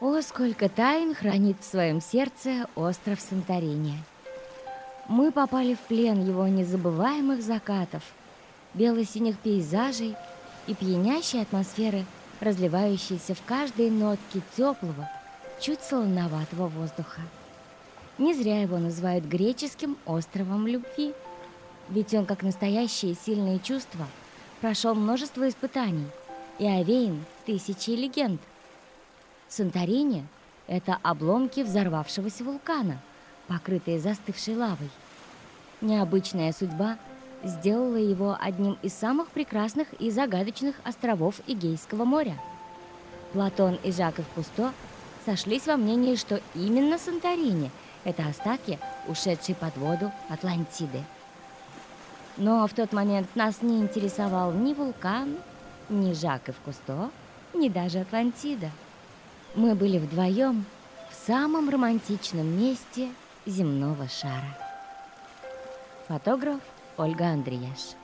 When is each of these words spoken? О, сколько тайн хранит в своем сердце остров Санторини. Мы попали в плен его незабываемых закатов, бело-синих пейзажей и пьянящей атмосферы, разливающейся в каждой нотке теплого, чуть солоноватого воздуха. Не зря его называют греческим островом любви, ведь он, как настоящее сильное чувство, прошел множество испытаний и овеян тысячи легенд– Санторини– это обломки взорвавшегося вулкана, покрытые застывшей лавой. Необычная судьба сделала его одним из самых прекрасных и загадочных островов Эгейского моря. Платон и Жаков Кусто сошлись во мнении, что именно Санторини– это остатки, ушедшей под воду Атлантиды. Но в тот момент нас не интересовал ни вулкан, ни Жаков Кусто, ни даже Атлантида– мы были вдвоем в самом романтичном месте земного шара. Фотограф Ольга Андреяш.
О, 0.00 0.20
сколько 0.22 0.68
тайн 0.68 1.14
хранит 1.14 1.56
в 1.60 1.64
своем 1.64 2.00
сердце 2.00 2.66
остров 2.74 3.20
Санторини. 3.20 3.96
Мы 5.08 5.30
попали 5.30 5.74
в 5.74 5.78
плен 5.78 6.26
его 6.26 6.48
незабываемых 6.48 7.40
закатов, 7.40 8.02
бело-синих 8.74 9.38
пейзажей 9.38 10.16
и 10.66 10.74
пьянящей 10.74 11.42
атмосферы, 11.42 12.04
разливающейся 12.40 13.34
в 13.36 13.42
каждой 13.44 13.88
нотке 13.88 14.40
теплого, 14.56 15.08
чуть 15.60 15.80
солоноватого 15.80 16.66
воздуха. 16.66 17.20
Не 18.18 18.34
зря 18.34 18.62
его 18.62 18.78
называют 18.78 19.24
греческим 19.24 19.96
островом 20.06 20.66
любви, 20.66 21.14
ведь 21.88 22.12
он, 22.14 22.26
как 22.26 22.42
настоящее 22.42 23.14
сильное 23.14 23.60
чувство, 23.60 24.06
прошел 24.60 24.96
множество 24.96 25.48
испытаний 25.48 26.08
и 26.58 26.66
овеян 26.66 27.24
тысячи 27.46 27.90
легенд– 27.90 28.40
Санторини– 29.48 30.26
это 30.66 30.98
обломки 31.02 31.60
взорвавшегося 31.60 32.44
вулкана, 32.44 32.98
покрытые 33.46 34.00
застывшей 34.00 34.56
лавой. 34.56 34.90
Необычная 35.80 36.52
судьба 36.52 36.96
сделала 37.42 37.96
его 37.96 38.36
одним 38.40 38.78
из 38.82 38.94
самых 38.94 39.28
прекрасных 39.28 39.92
и 39.94 40.10
загадочных 40.10 40.74
островов 40.82 41.40
Эгейского 41.46 42.04
моря. 42.04 42.36
Платон 43.32 43.78
и 43.82 43.92
Жаков 43.92 44.24
Кусто 44.34 44.72
сошлись 45.26 45.66
во 45.66 45.76
мнении, 45.76 46.16
что 46.16 46.40
именно 46.54 46.98
Санторини– 46.98 47.70
это 48.04 48.26
остатки, 48.26 48.78
ушедшей 49.08 49.54
под 49.54 49.76
воду 49.76 50.10
Атлантиды. 50.30 51.02
Но 52.36 52.66
в 52.66 52.72
тот 52.72 52.92
момент 52.92 53.28
нас 53.36 53.60
не 53.60 53.80
интересовал 53.80 54.52
ни 54.52 54.72
вулкан, 54.72 55.36
ни 55.90 56.12
Жаков 56.14 56.56
Кусто, 56.64 57.10
ни 57.52 57.68
даже 57.68 58.00
Атлантида– 58.00 58.70
мы 59.54 59.74
были 59.74 59.98
вдвоем 59.98 60.64
в 61.10 61.26
самом 61.26 61.68
романтичном 61.68 62.46
месте 62.46 63.10
земного 63.46 64.08
шара. 64.08 64.58
Фотограф 66.08 66.60
Ольга 66.96 67.28
Андреяш. 67.28 67.94